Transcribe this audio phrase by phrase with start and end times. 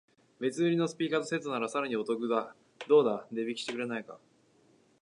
[0.39, 2.27] 別売りのスピーカーとセットならさらにお買い得